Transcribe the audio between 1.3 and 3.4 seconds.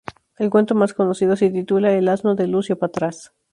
se titula "El asno de Lucio Patras".